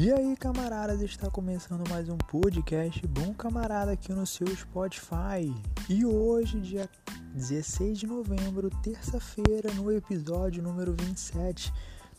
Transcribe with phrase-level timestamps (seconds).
[0.00, 5.52] E aí, camaradas, está começando mais um podcast Bom Camarada aqui no seu Spotify.
[5.88, 6.88] E hoje, dia
[7.34, 11.72] 16 de novembro, terça-feira, no episódio número 27,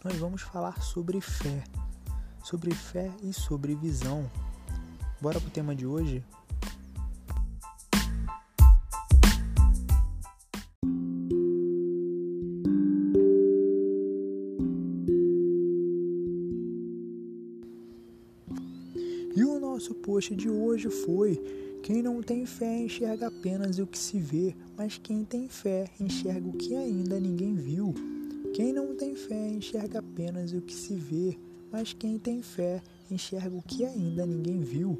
[0.04, 1.64] nós vamos falar sobre fé.
[2.44, 4.30] Sobre fé e sobre visão.
[5.22, 6.22] Bora pro tema de hoje?
[19.80, 21.42] Nosso post de hoje foi:
[21.82, 26.46] Quem não tem fé enxerga apenas o que se vê, mas quem tem fé enxerga
[26.50, 27.96] o que ainda ninguém viu.
[28.54, 31.38] Quem não tem fé enxerga apenas o que se vê,
[31.72, 34.98] mas quem tem fé enxerga o que ainda ninguém viu.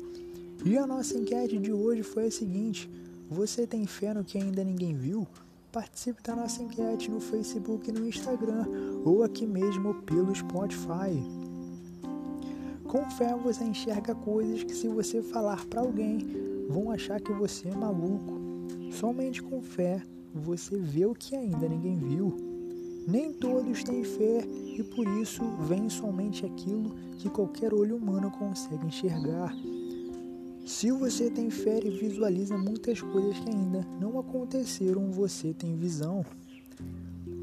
[0.64, 2.90] E a nossa enquete de hoje foi a seguinte:
[3.30, 5.28] Você tem fé no que ainda ninguém viu?
[5.74, 8.66] Participe da nossa enquete no Facebook e no Instagram,
[9.04, 11.49] ou aqui mesmo pelo Spotify.
[12.90, 16.18] Com fé você enxerga coisas que se você falar para alguém
[16.68, 18.34] vão achar que você é maluco.
[18.92, 20.02] Somente com fé
[20.34, 22.36] você vê o que ainda ninguém viu.
[23.08, 24.44] Nem todos têm fé
[24.76, 29.56] e por isso vem somente aquilo que qualquer olho humano consegue enxergar.
[30.66, 36.26] Se você tem fé e visualiza muitas coisas que ainda não aconteceram, você tem visão.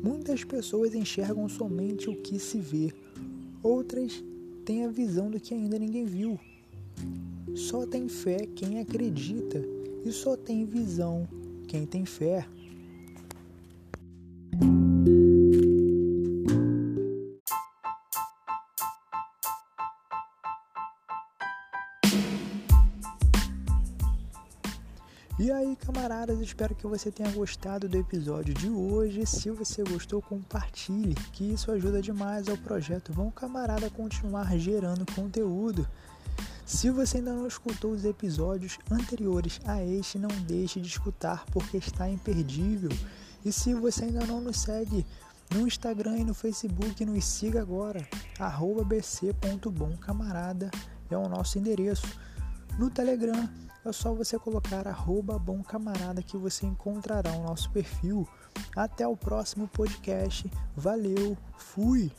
[0.02, 2.92] Muitas pessoas enxergam somente o que se vê,
[3.62, 4.24] outras
[4.66, 6.38] tem a visão do que ainda ninguém viu.
[7.54, 9.62] Só tem fé quem acredita
[10.04, 11.26] e só tem visão
[11.68, 12.44] quem tem fé.
[25.38, 29.26] E aí, camaradas, espero que você tenha gostado do episódio de hoje.
[29.26, 35.86] Se você gostou, compartilhe, que isso ajuda demais ao projeto Bom Camarada continuar gerando conteúdo.
[36.64, 41.76] Se você ainda não escutou os episódios anteriores a este, não deixe de escutar porque
[41.76, 42.88] está imperdível.
[43.44, 45.04] E se você ainda não nos segue
[45.54, 48.08] no Instagram e no Facebook, nos siga agora.
[48.86, 50.70] bc.bomcamarada
[51.10, 52.08] é o nosso endereço.
[52.78, 53.48] No Telegram
[53.84, 58.28] é só você colocar arroba bom camarada que você encontrará o nosso perfil.
[58.76, 60.50] Até o próximo podcast.
[60.76, 62.12] Valeu, fui!